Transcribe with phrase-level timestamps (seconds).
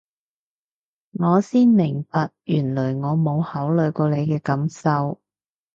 [1.11, 5.21] 我先明白原來我冇考慮過你嘅感受